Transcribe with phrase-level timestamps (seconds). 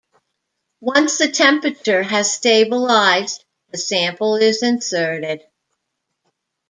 [0.79, 5.43] Once the temperature has stabilized the sample is inserted.